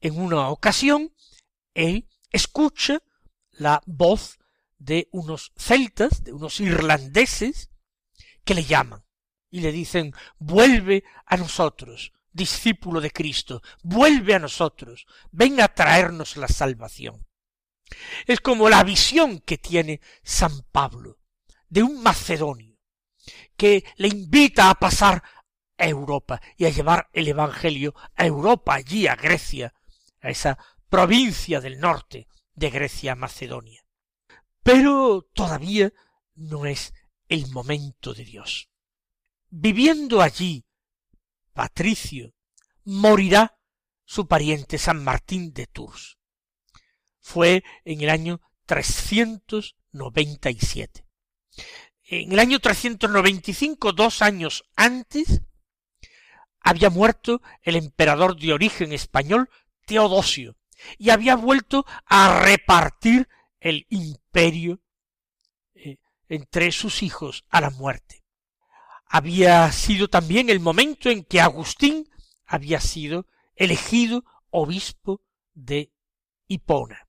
En 0.00 0.20
una 0.20 0.50
ocasión, 0.50 1.14
él 1.72 2.08
escucha 2.30 3.02
la 3.50 3.82
voz 3.86 4.38
de 4.78 5.08
unos 5.12 5.52
celtas, 5.56 6.24
de 6.24 6.32
unos 6.32 6.60
irlandeses, 6.60 7.70
que 8.44 8.54
le 8.54 8.64
llaman 8.64 9.04
y 9.50 9.60
le 9.60 9.72
dicen, 9.72 10.12
vuelve 10.38 11.04
a 11.26 11.36
nosotros, 11.36 12.12
discípulo 12.34 13.00
de 13.00 13.10
Cristo, 13.10 13.62
vuelve 13.82 14.34
a 14.34 14.38
nosotros, 14.38 15.06
ven 15.30 15.60
a 15.60 15.68
traernos 15.68 16.36
la 16.36 16.48
salvación. 16.48 17.26
Es 18.26 18.40
como 18.40 18.68
la 18.68 18.82
visión 18.82 19.38
que 19.38 19.56
tiene 19.56 20.00
San 20.22 20.62
Pablo 20.72 21.18
de 21.68 21.82
un 21.82 22.02
macedonio 22.02 22.76
que 23.56 23.84
le 23.96 24.08
invita 24.08 24.68
a 24.68 24.74
pasar 24.74 25.22
a 25.78 25.86
Europa 25.86 26.40
y 26.56 26.66
a 26.66 26.70
llevar 26.70 27.08
el 27.12 27.28
Evangelio 27.28 27.94
a 28.16 28.26
Europa, 28.26 28.74
allí 28.74 29.06
a 29.06 29.16
Grecia, 29.16 29.74
a 30.20 30.30
esa 30.30 30.58
provincia 30.88 31.60
del 31.60 31.78
norte 31.78 32.26
de 32.54 32.70
Grecia 32.70 33.14
Macedonia. 33.14 33.84
Pero 34.62 35.28
todavía 35.32 35.92
no 36.34 36.66
es 36.66 36.94
el 37.28 37.48
momento 37.50 38.12
de 38.12 38.24
Dios. 38.24 38.68
Viviendo 39.50 40.20
allí 40.20 40.64
Patricio, 41.54 42.34
morirá 42.84 43.58
su 44.04 44.26
pariente 44.26 44.76
San 44.76 45.02
Martín 45.02 45.54
de 45.54 45.66
Tours. 45.66 46.18
Fue 47.20 47.64
en 47.84 48.02
el 48.02 48.10
año 48.10 48.42
397. 48.66 51.06
En 52.06 52.32
el 52.32 52.40
año 52.40 52.58
395, 52.58 53.92
dos 53.92 54.20
años 54.20 54.64
antes, 54.76 55.40
había 56.60 56.90
muerto 56.90 57.40
el 57.62 57.76
emperador 57.76 58.36
de 58.36 58.52
origen 58.52 58.92
español 58.92 59.48
Teodosio 59.86 60.58
y 60.98 61.08
había 61.10 61.36
vuelto 61.36 61.86
a 62.04 62.42
repartir 62.42 63.28
el 63.60 63.86
imperio 63.90 64.82
eh, 65.74 65.98
entre 66.28 66.72
sus 66.72 67.00
hijos 67.02 67.44
a 67.48 67.60
la 67.60 67.70
muerte 67.70 68.23
había 69.06 69.70
sido 69.72 70.08
también 70.08 70.50
el 70.50 70.60
momento 70.60 71.10
en 71.10 71.24
que 71.24 71.40
Agustín 71.40 72.08
había 72.46 72.80
sido 72.80 73.26
elegido 73.54 74.24
obispo 74.50 75.22
de 75.52 75.92
Hipona. 76.46 77.08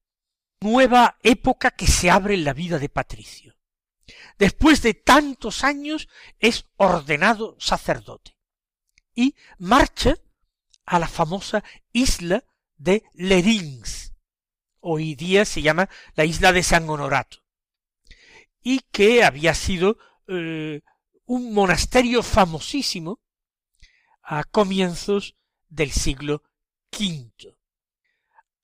Nueva 0.62 1.18
época 1.22 1.72
que 1.72 1.88
se 1.88 2.10
abre 2.10 2.34
en 2.34 2.44
la 2.44 2.54
vida 2.54 2.80
de 2.80 2.90
Patricio. 2.90 3.56
Después 4.38 4.82
de 4.82 4.94
tantos 4.94 5.64
años 5.64 6.08
es 6.40 6.66
ordenado 6.78 7.56
sacerdote 7.60 8.36
y 9.14 9.36
marcha 9.58 10.16
a 10.86 11.00
la 11.00 11.08
famosa 11.08 11.64
isla 11.92 12.44
de 12.78 13.04
Lerins. 13.14 14.14
Hoy 14.80 15.16
día 15.16 15.46
se 15.46 15.62
llama 15.62 15.90
la 16.16 16.26
isla 16.26 16.52
de 16.52 16.62
San 16.62 16.88
Honorato 16.90 17.38
y 18.62 18.82
que 18.92 19.24
había 19.24 19.54
sido 19.54 19.98
eh, 20.28 20.82
un 21.26 21.54
monasterio 21.54 22.24
famosísimo 22.24 23.20
a 24.22 24.44
comienzos 24.44 25.36
del 25.70 25.92
siglo 25.92 26.44
V. 26.92 27.58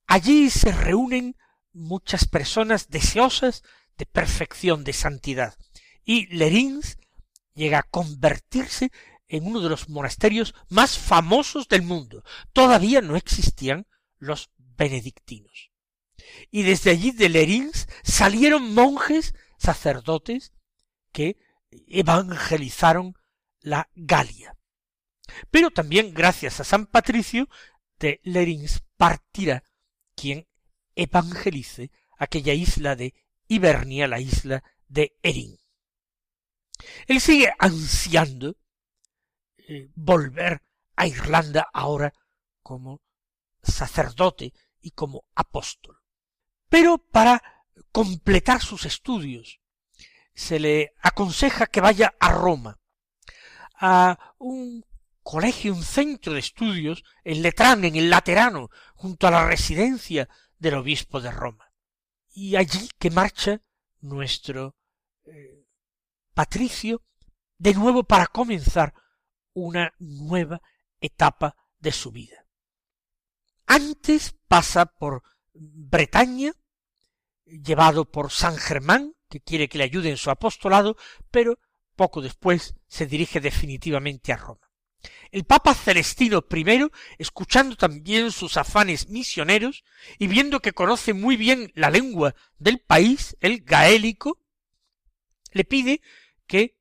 Allí 0.07 0.49
se 0.49 0.71
reúnen 0.71 1.35
muchas 1.73 2.27
personas 2.27 2.89
deseosas 2.89 3.63
de 3.97 4.05
perfección, 4.05 4.83
de 4.83 4.93
santidad, 4.93 5.55
y 6.03 6.27
Lerins 6.27 6.97
llega 7.53 7.79
a 7.79 7.83
convertirse 7.83 8.91
en 9.27 9.45
uno 9.45 9.61
de 9.61 9.69
los 9.69 9.87
monasterios 9.87 10.53
más 10.69 10.97
famosos 10.97 11.67
del 11.67 11.83
mundo. 11.83 12.23
Todavía 12.53 13.01
no 13.01 13.15
existían 13.15 13.87
los 14.17 14.51
benedictinos. 14.57 15.71
Y 16.49 16.63
desde 16.63 16.91
allí 16.91 17.11
de 17.11 17.29
Lerins 17.29 17.87
salieron 18.03 18.73
monjes, 18.73 19.33
sacerdotes, 19.57 20.53
que 21.11 21.37
evangelizaron 21.87 23.15
la 23.61 23.89
Galia. 23.95 24.57
Pero 25.49 25.71
también 25.71 26.13
gracias 26.13 26.59
a 26.59 26.63
San 26.63 26.85
Patricio 26.85 27.47
de 27.99 28.19
Lerins 28.23 28.83
partirá 28.97 29.63
quien 30.15 30.47
evangelice 30.95 31.91
aquella 32.17 32.53
isla 32.53 32.95
de 32.95 33.13
Ibernia, 33.47 34.07
la 34.07 34.19
isla 34.19 34.63
de 34.87 35.15
Erin. 35.21 35.57
Él 37.07 37.21
sigue 37.21 37.53
ansiando 37.59 38.57
eh, 39.57 39.89
volver 39.95 40.61
a 40.95 41.07
Irlanda 41.07 41.67
ahora 41.73 42.13
como 42.61 43.01
sacerdote 43.61 44.53
y 44.81 44.91
como 44.91 45.25
apóstol. 45.35 45.97
Pero 46.69 46.97
para 46.97 47.65
completar 47.91 48.61
sus 48.61 48.85
estudios 48.85 49.60
se 50.41 50.59
le 50.59 50.95
aconseja 51.01 51.67
que 51.67 51.81
vaya 51.81 52.15
a 52.19 52.31
Roma, 52.31 52.79
a 53.79 54.33
un 54.39 54.83
colegio, 55.21 55.71
un 55.71 55.83
centro 55.83 56.33
de 56.33 56.39
estudios 56.39 57.03
en 57.23 57.43
Letrán, 57.43 57.85
en 57.85 57.95
el 57.95 58.09
Laterano, 58.09 58.69
junto 58.95 59.27
a 59.27 59.31
la 59.31 59.45
residencia 59.45 60.27
del 60.57 60.73
obispo 60.73 61.21
de 61.21 61.29
Roma. 61.29 61.71
Y 62.33 62.55
allí 62.55 62.89
que 62.97 63.11
marcha 63.11 63.61
nuestro 63.99 64.75
eh, 65.25 65.67
patricio 66.33 67.03
de 67.59 67.75
nuevo 67.75 68.03
para 68.03 68.25
comenzar 68.25 68.95
una 69.53 69.93
nueva 69.99 70.59
etapa 70.99 71.55
de 71.77 71.91
su 71.91 72.11
vida. 72.11 72.47
Antes 73.67 74.35
pasa 74.47 74.87
por 74.87 75.21
Bretaña, 75.53 76.53
llevado 77.45 78.09
por 78.09 78.31
San 78.31 78.57
Germán, 78.57 79.13
que 79.31 79.39
quiere 79.39 79.69
que 79.69 79.77
le 79.77 79.85
ayude 79.85 80.09
en 80.09 80.17
su 80.17 80.29
apostolado, 80.29 80.97
pero 81.31 81.57
poco 81.95 82.21
después 82.21 82.75
se 82.87 83.07
dirige 83.07 83.39
definitivamente 83.39 84.33
a 84.33 84.37
Roma. 84.37 84.69
El 85.31 85.45
Papa 85.45 85.73
Celestino 85.73 86.43
I, 86.51 86.89
escuchando 87.17 87.75
también 87.75 88.31
sus 88.31 88.57
afanes 88.57 89.07
misioneros 89.07 89.83
y 90.19 90.27
viendo 90.27 90.59
que 90.59 90.73
conoce 90.73 91.13
muy 91.13 91.37
bien 91.37 91.71
la 91.73 91.89
lengua 91.89 92.35
del 92.59 92.79
país, 92.79 93.37
el 93.39 93.61
gaélico, 93.61 94.39
le 95.53 95.63
pide 95.63 96.01
que 96.45 96.77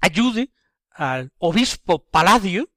ayude 0.00 0.52
al 0.90 1.32
obispo 1.38 2.04
Paladio 2.04 2.70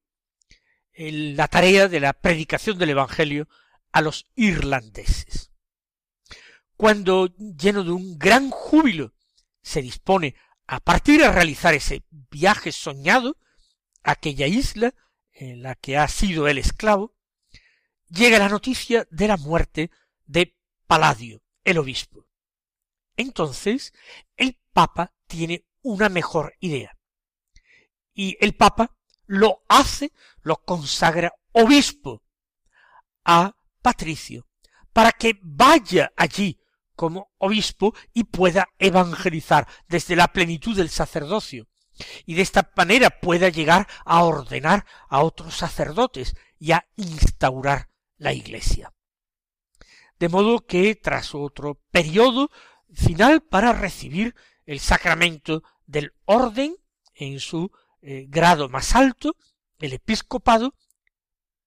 en 0.94 1.38
la 1.38 1.48
tarea 1.48 1.88
de 1.88 2.00
la 2.00 2.14
predicación 2.14 2.78
del 2.80 2.90
Evangelio 2.90 3.48
a 3.92 4.02
los 4.02 4.28
irlandeses. 4.36 5.52
Cuando, 6.78 7.28
lleno 7.38 7.84
de 7.84 7.92
un 7.92 8.18
gran 8.18 8.50
júbilo, 8.50 9.14
se 9.62 9.82
dispone 9.82 10.36
a 10.68 10.80
partir 10.80 11.24
a 11.24 11.32
realizar 11.32 11.74
ese 11.74 12.04
viaje 12.10 12.72
soñado, 12.72 13.38
a 14.04 14.12
aquella 14.12 14.48
isla 14.48 14.94
en 15.32 15.62
la 15.62 15.76
que 15.76 15.98
ha 15.98 16.08
sido 16.08 16.48
el 16.48 16.58
esclavo, 16.58 17.16
llega 18.10 18.40
la 18.40 18.50
noticia 18.50 19.08
de 19.10 19.28
la 19.28 19.38
muerte 19.38 19.92
de 20.26 20.56
Paladio, 20.88 21.42
el 21.64 21.78
obispo. 21.78 22.28
Entonces, 23.18 23.94
el 24.36 24.60
Papa 24.74 25.14
tiene 25.28 25.66
una 25.82 26.10
mejor 26.10 26.56
idea. 26.60 26.98
Y 28.14 28.38
el 28.40 28.56
Papa 28.56 28.96
lo 29.26 29.64
hace, 29.68 30.12
lo 30.42 30.58
consagra 30.58 31.34
obispo 31.52 32.24
a 33.24 33.56
Patricio, 33.82 34.48
para 34.94 35.12
que 35.12 35.40
vaya 35.42 36.12
allí 36.16 36.60
como 36.96 37.32
obispo 37.38 37.94
y 38.14 38.26
pueda 38.26 38.70
evangelizar 38.80 39.68
desde 39.88 40.16
la 40.16 40.30
plenitud 40.30 40.76
del 40.76 40.90
sacerdocio, 40.90 41.68
y 42.26 42.36
de 42.36 42.42
esta 42.42 42.72
manera 42.76 43.10
pueda 43.10 43.50
llegar 43.50 43.88
a 44.06 44.24
ordenar 44.24 44.86
a 45.10 45.24
otros 45.24 45.56
sacerdotes 45.56 46.36
y 46.60 46.72
a 46.72 46.88
instaurar 46.96 47.90
la 48.18 48.34
iglesia. 48.34 48.94
De 50.20 50.30
modo 50.30 50.66
que 50.66 50.96
tras 50.96 51.36
otro 51.36 51.82
periodo 51.92 52.50
final 52.94 53.42
para 53.42 53.74
recibir 53.74 54.36
el 54.66 54.80
sacramento 54.80 55.64
del 55.86 56.14
orden 56.26 56.78
en 57.14 57.40
su 57.40 57.72
eh, 58.02 58.26
grado 58.30 58.70
más 58.70 58.96
alto, 58.96 59.36
el 59.80 59.94
episcopado, 59.94 60.76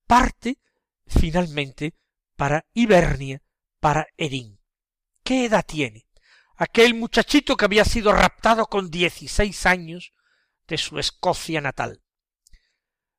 parte 0.06 0.58
finalmente 1.06 1.94
para 2.36 2.66
Hibernia, 2.72 3.42
para 3.80 4.06
Edín. 4.16 4.57
¿Qué 5.28 5.44
edad 5.44 5.66
tiene? 5.66 6.06
Aquel 6.56 6.94
muchachito 6.94 7.54
que 7.54 7.66
había 7.66 7.84
sido 7.84 8.12
raptado 8.12 8.64
con 8.64 8.90
dieciséis 8.90 9.66
años 9.66 10.14
de 10.66 10.78
su 10.78 10.98
Escocia 10.98 11.60
natal. 11.60 12.02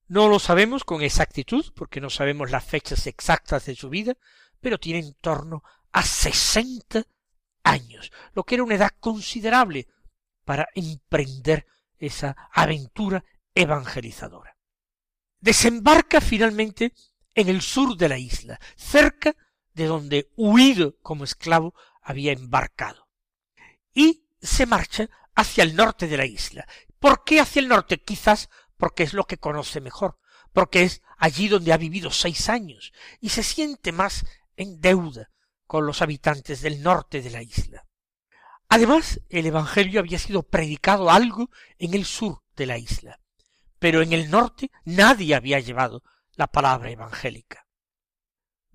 No 0.08 0.28
lo 0.28 0.40
sabemos 0.40 0.84
con 0.84 1.04
exactitud, 1.04 1.72
porque 1.76 2.02
no 2.02 2.10
sabemos 2.10 2.50
las 2.50 2.66
fechas 2.66 3.06
exactas 3.06 3.68
de 3.68 3.76
su 3.76 3.90
vida, 3.90 4.18
pero 4.60 4.80
tiene 4.80 5.06
en 5.06 5.14
torno 5.22 5.62
a 5.92 6.02
sesenta 6.02 7.06
años, 7.62 8.12
lo 8.34 8.44
que 8.44 8.56
era 8.56 8.64
una 8.64 8.74
edad 8.74 8.94
considerable 9.00 9.88
para 10.46 10.68
emprender 10.74 11.68
esa 12.00 12.36
aventura 12.52 13.24
evangelizadora. 13.54 14.58
Desembarca 15.40 16.22
finalmente 16.22 16.92
en 17.36 17.50
el 17.50 17.62
sur 17.62 17.96
de 17.96 18.10
la 18.10 18.18
isla, 18.18 18.60
cerca 18.76 19.36
de 19.76 19.86
donde, 19.86 20.32
huido 20.36 20.98
como 21.04 21.24
esclavo, 21.24 21.76
había 22.10 22.32
embarcado. 22.32 23.08
Y 23.94 24.26
se 24.42 24.66
marcha 24.66 25.08
hacia 25.36 25.64
el 25.64 25.76
norte 25.76 26.08
de 26.08 26.18
la 26.18 26.26
isla. 26.26 26.68
¿Por 26.98 27.24
qué 27.24 27.40
hacia 27.40 27.60
el 27.60 27.68
norte? 27.68 28.02
Quizás 28.02 28.50
porque 28.78 29.04
es 29.04 29.14
lo 29.14 29.26
que 29.26 29.38
conoce 29.38 29.80
mejor, 29.80 30.18
porque 30.52 30.82
es 30.82 31.04
allí 31.20 31.50
donde 31.50 31.72
ha 31.72 31.78
vivido 31.78 32.10
seis 32.10 32.50
años 32.50 32.94
y 33.20 33.30
se 33.30 33.44
siente 33.44 33.92
más 33.92 34.26
en 34.56 34.82
deuda 34.82 35.30
con 35.68 35.86
los 35.86 36.02
habitantes 36.02 36.62
del 36.62 36.82
norte 36.82 37.22
de 37.22 37.30
la 37.30 37.44
isla. 37.44 37.86
Además, 38.70 39.22
el 39.30 39.46
Evangelio 39.46 40.00
había 40.00 40.18
sido 40.18 40.42
predicado 40.42 41.12
algo 41.12 41.52
en 41.78 41.94
el 41.94 42.06
sur 42.06 42.42
de 42.56 42.66
la 42.66 42.80
isla, 42.80 43.20
pero 43.78 44.02
en 44.02 44.14
el 44.14 44.32
norte 44.32 44.72
nadie 44.84 45.36
había 45.36 45.60
llevado 45.60 46.02
la 46.34 46.48
palabra 46.48 46.90
evangélica. 46.90 47.68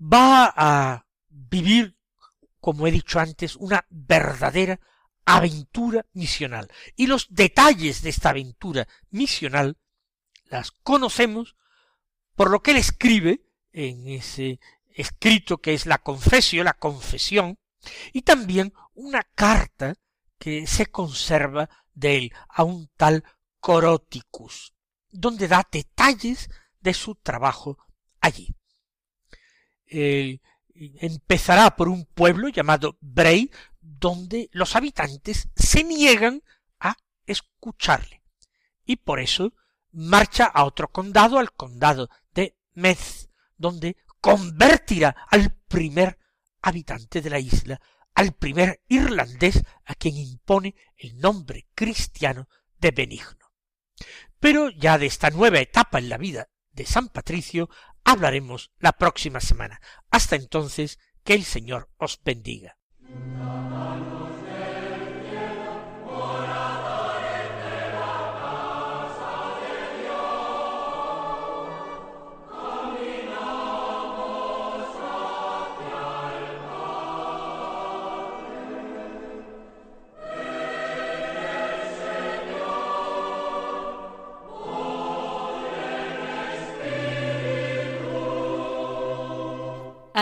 Va 0.01 0.53
a 0.55 1.05
vivir, 1.27 1.94
como 2.65 2.87
he 2.87 2.91
dicho 2.91 3.19
antes, 3.19 3.57
una 3.57 3.85
verdadera 3.91 4.79
aventura 5.23 6.03
misional. 6.13 6.67
Y 6.95 7.05
los 7.05 7.27
detalles 7.29 8.01
de 8.01 8.09
esta 8.09 8.29
aventura 8.29 8.87
misional 9.11 9.77
las 10.45 10.71
conocemos 10.71 11.55
por 12.33 12.49
lo 12.49 12.63
que 12.63 12.71
él 12.71 12.77
escribe 12.77 13.45
en 13.71 14.07
ese 14.07 14.59
escrito 14.87 15.59
que 15.59 15.75
es 15.75 15.85
la 15.85 15.99
confesio, 15.99 16.63
la 16.63 16.73
confesión, 16.73 17.59
y 18.13 18.23
también 18.23 18.73
una 18.95 19.21
carta 19.21 19.93
que 20.39 20.65
se 20.65 20.87
conserva 20.87 21.69
de 21.93 22.17
él 22.17 22.33
a 22.49 22.63
un 22.63 22.89
tal 22.97 23.23
Coroticus, 23.59 24.73
donde 25.11 25.47
da 25.47 25.67
detalles 25.71 26.49
de 26.79 26.95
su 26.95 27.13
trabajo 27.13 27.77
allí. 28.21 28.55
Empezará 30.75 31.75
por 31.75 31.87
un 31.89 32.05
pueblo 32.05 32.49
llamado 32.49 32.97
Bray, 33.01 33.51
donde 33.81 34.49
los 34.51 34.75
habitantes 34.75 35.49
se 35.55 35.83
niegan 35.83 36.43
a 36.79 36.95
escucharle, 37.25 38.21
y 38.85 38.97
por 38.97 39.19
eso 39.19 39.53
marcha 39.91 40.45
a 40.45 40.65
otro 40.65 40.89
condado, 40.89 41.39
al 41.39 41.53
condado 41.53 42.09
de 42.33 42.57
Metz, 42.73 43.29
donde 43.57 43.97
convertirá 44.19 45.15
al 45.29 45.55
primer 45.67 46.19
habitante 46.61 47.21
de 47.21 47.29
la 47.29 47.39
isla, 47.39 47.79
al 48.13 48.33
primer 48.33 48.81
irlandés 48.87 49.63
a 49.85 49.95
quien 49.95 50.17
impone 50.17 50.75
el 50.97 51.19
nombre 51.19 51.67
cristiano 51.75 52.47
de 52.79 52.91
Benigno. 52.91 53.51
Pero 54.39 54.69
ya 54.69 54.97
de 54.97 55.05
esta 55.05 55.29
nueva 55.29 55.59
etapa 55.59 55.99
en 55.99 56.09
la 56.09 56.17
vida 56.17 56.49
de 56.71 56.85
San 56.85 57.09
Patricio 57.09 57.69
hablaremos 58.05 58.71
la 58.79 58.93
próxima 58.93 59.41
semana. 59.41 59.81
Hasta 60.09 60.37
entonces, 60.37 60.99
que 61.25 61.33
el 61.33 61.43
Señor 61.43 61.89
os 61.97 62.21
bendiga. 62.23 62.77